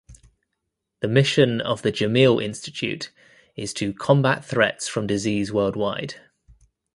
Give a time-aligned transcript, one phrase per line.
[1.01, 3.11] The mission of the Jameel Institute
[3.55, 6.15] is "to combat threats from disease worldwide".